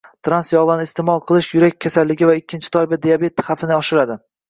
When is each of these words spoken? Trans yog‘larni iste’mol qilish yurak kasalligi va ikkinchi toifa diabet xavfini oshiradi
Trans 0.27 0.47
yog‘larni 0.53 0.87
iste’mol 0.89 1.21
qilish 1.33 1.51
yurak 1.59 1.79
kasalligi 1.87 2.33
va 2.33 2.37
ikkinchi 2.43 2.75
toifa 2.79 3.03
diabet 3.07 3.49
xavfini 3.51 3.81
oshiradi 3.83 4.23